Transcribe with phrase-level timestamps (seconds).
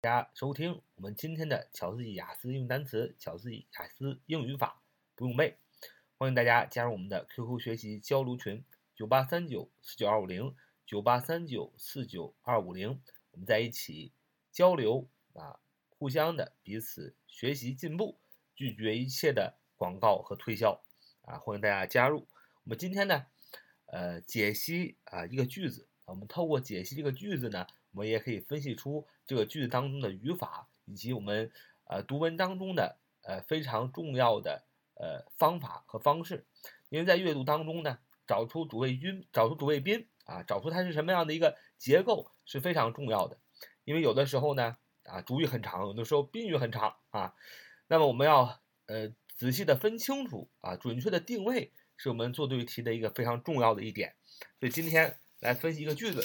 [0.00, 4.80] 大家收听我们今天的巧思雅思英语单词、巧思雅思英语法
[5.16, 5.56] 不用背，
[6.16, 8.64] 欢迎大家加入我们的 QQ 学习交流群：
[8.94, 10.54] 九八三九四九二五零
[10.86, 14.12] 九八三九四九二五零，我们在一起
[14.52, 15.58] 交流啊，
[15.98, 18.20] 互相的彼此学习进步，
[18.54, 20.80] 拒绝一切的广告和推销
[21.22, 22.28] 啊，欢迎大家加入。
[22.62, 23.26] 我们今天呢，
[23.86, 27.66] 呃，解析啊一个句子，我们透过解析这个句子呢。
[27.92, 31.50] 我们也可以分析出这个句子当中的语法，以及我们
[31.84, 34.62] 呃读文当中的呃非常重要的
[34.94, 36.44] 呃方法和方式。
[36.90, 43.38] 因为在阅读当中呢，找出主谓宾，找出主谓宾啊，找出它是什么样的一个结构是非常重要的。
[43.84, 47.34] 因为有的时候呢啊主语很长，有的时候宾语很长啊，
[47.88, 54.14] 那么我们要呃仔细的分清楚啊，准确的定位是我们做对题的一个非常重要的一点。
[54.60, 56.22] 所以今天来分析一个句子。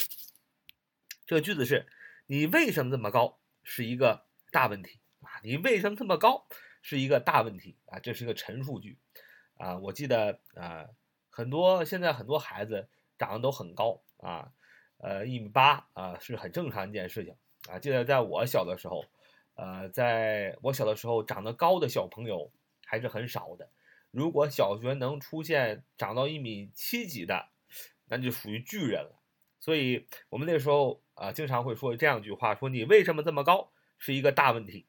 [1.26, 1.88] 这个句子是：
[2.26, 3.40] 你为什么这么高？
[3.64, 5.40] 是一个大问题啊！
[5.42, 6.46] 你为什么这么高？
[6.82, 7.98] 是一个大问题啊！
[8.00, 8.98] 这是一个陈述句
[9.56, 9.78] 啊！
[9.78, 10.86] 我记得啊，
[11.30, 14.52] 很多现在很多孩子长得都很高啊，
[14.98, 17.38] 呃，一米八啊，是很正常一件事情
[17.70, 17.80] 啊。
[17.80, 19.06] 记得在我小的时候，
[19.56, 22.52] 呃，在我小的时候，长得高的小朋友
[22.86, 23.70] 还是很少的。
[24.12, 27.48] 如果小学能出现长到一米七几的，
[28.08, 29.23] 那就属于巨人了。
[29.64, 31.02] 所以我们那时候。
[31.16, 34.88] 啊，经常会说这样一句话：说你为什么这么高，是一个大问题。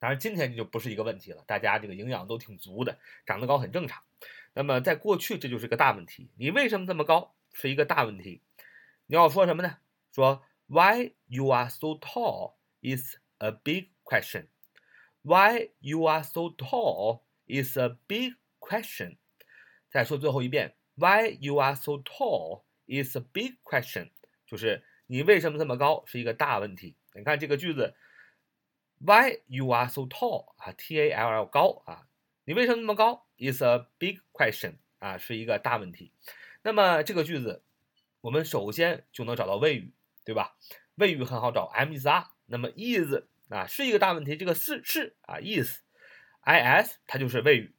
[0.00, 4.02] 当然，今天就不是一个问题了，大家这个营养都挺足的，长得高很正常。
[4.54, 6.32] 那么在过去，这就是个大问题。
[6.36, 8.42] 你为什么这么高，是一个大问题。
[9.06, 9.78] 你要说什么呢？
[10.12, 14.48] 说 Why you are so tall is a big question.
[15.22, 19.18] Why you are so tall is a big question.
[19.92, 24.10] 再说最后一遍，Why you are so tall is a big question.
[24.46, 26.96] 就是你为什么这么高是一个大问题。
[27.14, 27.94] 你看这个句子
[28.98, 32.08] ，Why you are so tall 啊，T A L L 高啊，
[32.44, 36.12] 你为什么那么高？Is a big question 啊，是一个大问题。
[36.62, 37.62] 那么这个句子，
[38.20, 39.92] 我们首先就能找到谓语，
[40.24, 40.56] 对吧？
[40.96, 42.26] 谓语很好找，M is are。
[42.46, 47.74] 那么 is 啊是一个大问题，这个是是啊 is，I S 它就是谓语。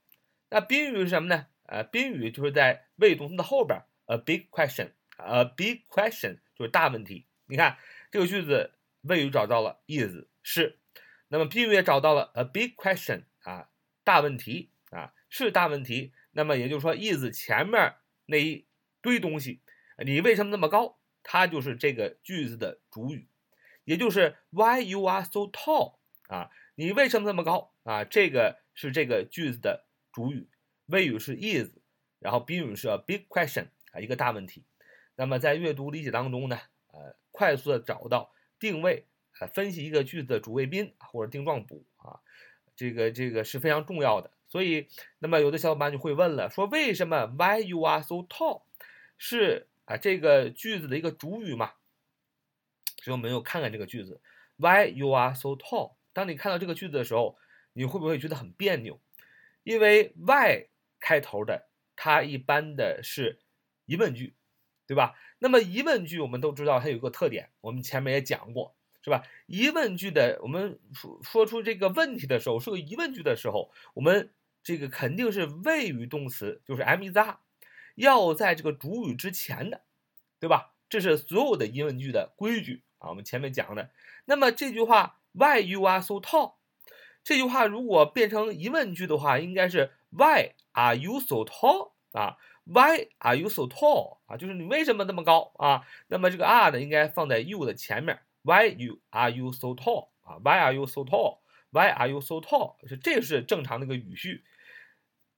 [0.50, 1.48] 那宾语是什么呢？
[1.64, 6.40] 呃，宾语就是在谓语动词的后边，a big question A big question。
[6.56, 7.28] 就是大问题。
[7.46, 7.78] 你看
[8.12, 10.80] 这个句子，谓语找到了 is 是，
[11.28, 13.70] 那么宾语也找到了 a big question 啊，
[14.04, 16.14] 大问题啊，是大问题。
[16.32, 17.96] 那么也就是说，is 前面
[18.26, 18.68] 那一
[19.02, 19.62] 堆东西，
[20.04, 21.00] 你为什么那么高？
[21.24, 23.28] 它就是这个句子的主语，
[23.84, 25.98] 也就是 why you are so tall
[26.28, 28.04] 啊，你为什么那么高啊？
[28.04, 30.50] 这个是这个句子的主语，
[30.86, 31.70] 谓语是 is，
[32.20, 34.64] 然后宾语是 a big question 啊，一个大问题。
[35.18, 36.58] 那么在阅读理解当中呢，
[36.94, 39.06] 呃，快速的找到定位，
[39.40, 42.22] 呃，分析一个句子的主谓宾或者定状补啊，
[42.76, 44.32] 这个这个是非常重要的。
[44.48, 44.88] 所以，
[45.20, 48.62] 那么有的小伙伴就会问了，说为什么 Why you are so tall
[49.18, 51.74] 是啊这个句子的一个主语嘛？
[53.02, 54.22] 所以我们又看看这个句子
[54.56, 55.96] ，Why you are so tall。
[56.14, 57.38] 当你看到这个句子的时候，
[57.74, 59.02] 你会不会觉得很别扭？
[59.64, 60.68] 因为 Why
[61.00, 63.40] 开头的，它一般的是
[63.86, 64.36] 疑问句。
[64.88, 65.14] 对吧？
[65.40, 69.24] 那么疑问句我们都知道它有一个特点，我们前面也讲过，是吧？
[69.46, 74.32] 疑问句的我们说说出这个问题的时候，是个疑问句的时候，我们
[74.64, 77.38] 这个肯定是谓语动词，就是 am is are，
[77.96, 79.82] 要在这个主语之前的，
[80.40, 80.74] 对吧？
[80.90, 83.92] 这是所有的疑问句的规矩啊，我们前面讲的。
[84.24, 86.54] 那么这句话 Why you are so tall？
[87.24, 91.92] 这句话如果变成疑问句的话，应该是 Why are you so tall？
[92.14, 94.18] 啊？Why are you so tall？
[94.26, 95.88] 啊，就是你为什么那么高啊？
[96.08, 98.20] 那么这个 are 呢，应该放在 you 的前面。
[98.44, 100.10] Why you are you so tall？
[100.22, 102.76] 啊，Why are you so tall？Why are you so tall？
[102.88, 104.44] 是这是正常的一个语序，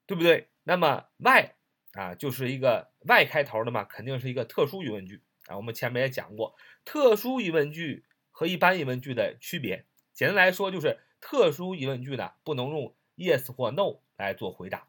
[0.06, 0.50] 对不对？
[0.64, 1.52] 那么 why
[1.94, 5.56] 啊，就是一个 why 开头的嘛，肯定是一个特殊疑问句啊。
[5.58, 9.86] 我们前面也讲过，特殊疑问句和一般疑问句的区别。
[10.14, 14.89] 简单来说，就是特殊疑问句呢，不能用 yes 或 no 来做回答。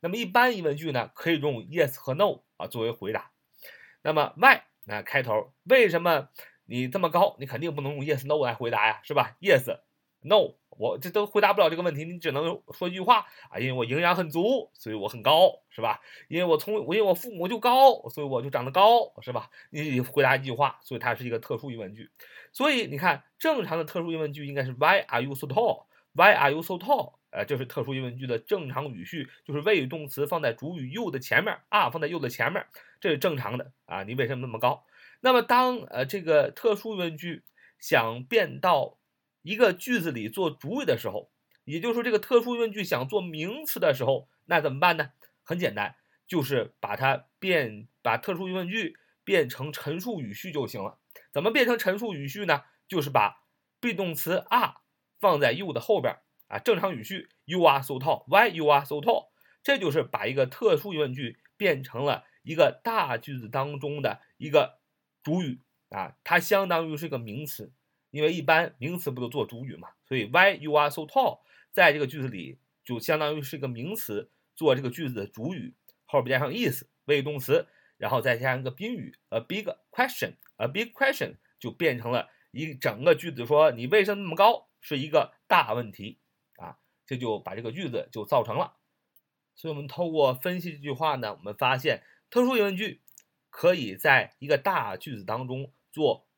[0.00, 3.30] 那么一般疑问句呢，可以用 yes 和 no 啊作为回答。
[4.02, 6.28] 那么 why 那开头为什么
[6.64, 7.36] 你这么高？
[7.38, 9.80] 你肯定不能用 yes no 来回答呀，是吧？yes
[10.20, 16.00] no 我这都回答不了这个问题，你只能说一句话啊，因为我营养很足，所以我很高，是吧？
[16.28, 19.50] 因为我从我因为我父母就高，所以我就长得高，是吧？
[19.70, 22.08] 你回答一句话，所以它是一个特殊疑问句。
[22.52, 27.17] 所以你看，正常的特殊疑问句应该是 why are you so tall？Why are you so tall？
[27.38, 32.66] 呃，这是特殊疑问句的正常语序，就是谓语动词放在主语 you 的前面啊，放在 you 的前面，
[33.00, 34.02] 这是正常的啊。
[34.02, 34.84] 你为什么那么高？
[35.20, 37.44] 那么当呃这个特殊疑问句
[37.78, 38.98] 想变到
[39.42, 41.30] 一个句子里做主语的时候，
[41.62, 45.12] 也就是说这个特殊疑问句想做名词的时候，那怎么办呢？
[45.44, 45.94] 很简单，
[46.26, 50.98] 就是把它变，把特殊疑问句变成陈述语序就行了。
[51.30, 52.62] 怎么变成陈述语序呢？
[52.88, 53.44] 就是把
[53.78, 54.74] be 动词 are
[55.20, 56.18] 放在 you 的后边
[56.48, 59.28] 啊，正常语序 you are so tall，why you are so tall，
[59.62, 64.80] 这就是把一个特殊疑问句变成了一个大句子当中的一个
[65.22, 65.60] 主语
[65.90, 67.72] 啊，它相当于是一个名词，
[68.10, 71.40] 因为一般名词不都做主语嘛，所以 why you are so tall
[71.70, 74.30] 在这个句子里就相当于是一个名词。
[74.58, 75.72] 做这个句子的主语，
[76.04, 86.18] 后边加上意思谓语动词，然后再加上一个宾语，a big question，a big question 就变成了一整个句子，说你为什么那么高，是一个大问题，
[87.08, 88.76] 这就把这个句子就造成了。
[89.56, 93.02] 所以，我们透过分析这句话呢，我们发现特殊疑问句
[93.50, 96.28] 可以在一个大句子当中做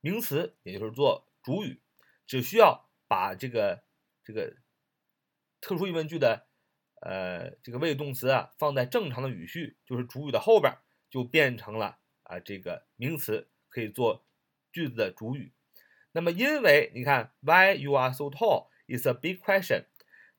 [0.00, 1.82] 名词，也就是做主语，
[2.26, 3.82] 只需要把这个
[4.24, 4.56] 这个
[5.60, 6.46] 特殊疑问句的。
[7.02, 10.76] 呃，这个谓语动词啊，放在正常的语序，就是主语的后边，
[11.08, 14.26] 就变成了啊这个名词，可以做
[14.70, 15.54] 句子的主语。
[16.12, 19.86] 那么，因为你看，Why you are so tall is a big question，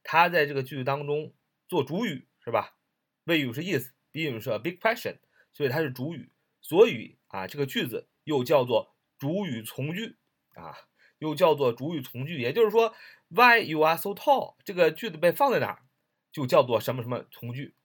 [0.03, 1.33] 它在这个句子当中
[1.67, 2.75] 做主语是吧？
[3.23, 5.17] 谓语是 is，宾语是 a big question，
[5.51, 6.31] 所以它是主语。
[6.61, 10.17] 所以啊，这个句子又叫做主语从句
[10.55, 10.75] 啊，
[11.19, 12.39] 又叫做主语从句。
[12.39, 12.95] 也就是说
[13.29, 15.83] ，Why you are so tall 这个句子被放在哪儿？
[16.31, 17.75] 就叫做什么什么从句，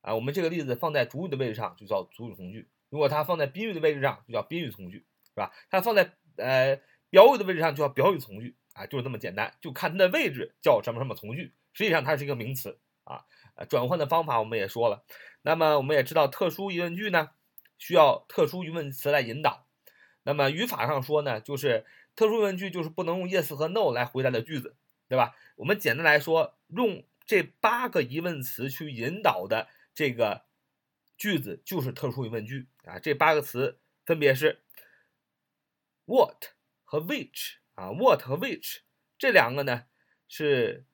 [0.00, 5.52] 啊，我们这个例子放在主语的位置上就叫主语从句，如果它放在宾语的位置上就叫宾语从句，是吧？
[5.70, 6.80] 它放在呃
[7.10, 13.26] 表语的位置上就叫表语从句，啊，就是这么简单，就看它的位置叫什么什么从句，实际上它是一个名词，啊，
[13.68, 15.04] 转换的方法我们也说了，
[15.42, 17.32] 那么我们也知道特殊疑问句呢
[17.76, 19.66] 需要特殊疑问词来引导，
[20.22, 21.84] 那么语法上说呢，就是
[22.14, 24.74] 特殊疑问句就是不能用 yes 和 no 来回答的句子，
[25.06, 25.36] 对吧？
[25.56, 27.04] 我们简单来说用。
[27.28, 30.44] 这八个疑问词去引导的这个
[31.18, 33.00] 句子就是特殊疑问句啊。
[33.00, 34.62] 这八个词分别是
[36.04, 36.52] what
[36.84, 38.82] 和 which 啊，what 和 which
[39.18, 39.86] 这两个呢
[40.28, 40.86] 是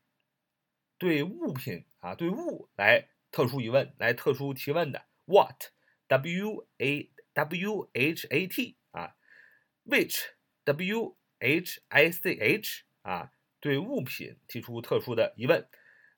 [1.02, 5.64] 对物品啊，对物来特殊疑问，来特殊提问的 what
[6.06, 9.16] w a w h a t 啊
[9.84, 10.26] ，which
[10.62, 15.66] w h i c h 啊，对物品提出特殊的疑问。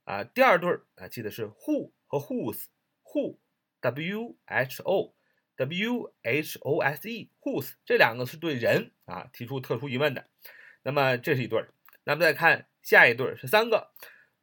[0.04, 10.28] 啊，第二对儿啊，记得是 who 和 whose，who，w h o，w h o s e，whose 这两个是对人啊提出特殊疑问的。
[10.82, 11.72] 那么这是一对儿。
[12.04, 13.94] 那么再看下一对儿是三个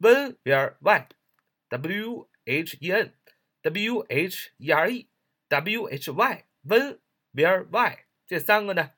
[0.02, 7.00] ，when where why，w h e n，w h e r e，w h y，when
[7.34, 8.92] where why 这三个呢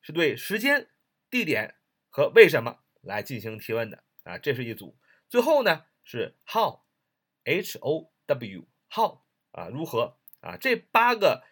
[0.00, 0.88] 是对时间、
[1.30, 1.76] 地点
[2.10, 4.98] 和为什么来进行提问的啊，这是一组。
[5.28, 5.86] 最后呢。
[6.04, 9.20] 是 how，h o w how
[9.52, 10.56] 啊，如何啊？
[10.56, 11.44] 这八个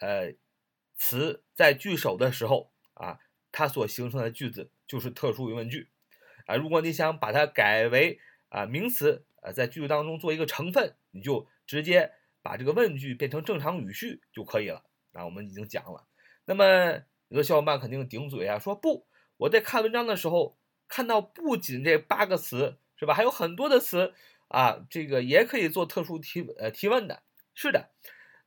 [0.00, 0.34] 呃
[0.94, 3.18] 词在句首的时候啊，
[3.50, 5.88] 它所形成的句子就是特殊疑问句
[6.44, 6.56] 啊。
[6.56, 12.12] 如果你想把它改为啊名词啊，在句子当中做一个成分，你就直接
[12.42, 14.84] 把这个问句变成正常语序就可以了。
[15.12, 16.06] 啊我们已经讲了。
[16.44, 19.06] 那么有的小伙伴肯定顶嘴啊，说不，
[19.36, 20.58] 我在看文章的时候
[20.88, 22.78] 看到不仅这八个词。
[22.98, 23.12] 是吧？
[23.12, 24.14] 还有很多的词
[24.48, 27.22] 啊，这个也可以做特殊提呃提问的。
[27.52, 27.90] 是的，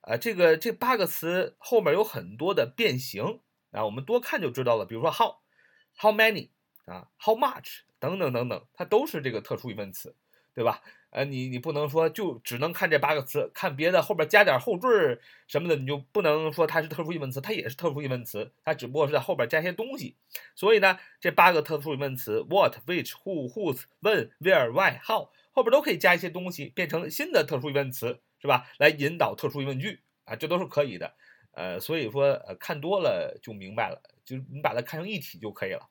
[0.02, 4.88] 啊，这个这八个词后面有很多的变形啊，我们多看就知道了。
[4.88, 6.50] 比如说 how，how many
[6.90, 10.16] 啊，how much 等等等等，它都是这个特殊疑问词，
[10.56, 10.82] 对吧？
[11.12, 20.16] 呃，你你不能说就只能看这八个词，看别的后边加点后缀什么的，你就不能说它是特殊疑问词，它也是特殊疑问词，它只不过是在后边加些东西。
[20.56, 28.68] 所以呢，这八个特殊疑问词 what、which、who、whose、when、where、why、how 后边都可以加一些东西，变成新的特殊疑问词，是吧？
[28.78, 31.12] 来引导特殊疑问句啊，这都是可以的。
[31.54, 35.90] 呃，所以说呃看多了就明白了，就你把它看成一体就可以了。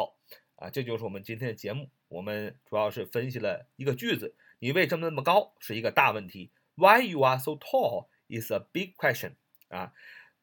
[0.00, 0.16] 好
[0.56, 4.34] 啊，这就是我们今天的节目，我们主要是分析了一个句子。
[4.58, 9.34] 你为什么那么高是一个大问题？Why you are so tall is a big question
[9.68, 9.92] 啊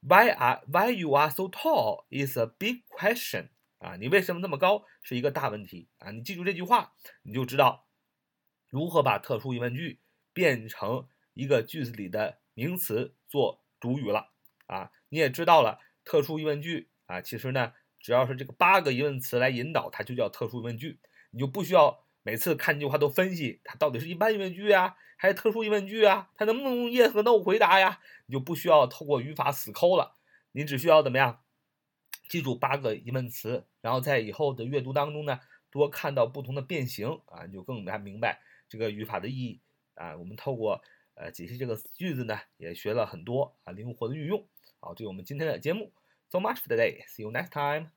[0.02, 3.50] ？Why are Why you are so tall is a big question
[3.80, 3.96] 啊？
[3.96, 6.12] 你为什么那么高是一个大问题啊？
[6.12, 7.88] 你记住这句话，你就知道
[8.70, 10.00] 如何把特殊疑问句
[10.34, 14.34] 变成一个句子里的名词做主语了
[14.68, 14.92] 啊？
[15.10, 17.74] 你也知道了特殊疑问句啊，其实呢，
[18.08, 20.98] 只要是这个八个疑问词来引导，它就叫特殊疑问句。
[21.32, 28.00] 你就不需要每次看这句话都分析它到底是一般疑问句啊，还是特殊疑问句啊，它能不能用 yes 和 no 回答呀？
[28.28, 30.16] 你就不需要透过语法死抠了，
[30.54, 31.44] 你只需要怎么样？
[32.30, 39.60] 记住八个疑问词，然后在以后的阅读当中呢，多看到不同的变形啊，你就更加明白这个语法的意义
[39.96, 40.16] 啊。
[40.16, 40.82] 我们透过
[41.16, 44.48] 呃解析这个句子呢，也学了很多啊灵活的运用。
[44.80, 45.92] 好，这是我们今天的节目。
[46.30, 47.06] So much for today.
[47.08, 47.97] See you next time.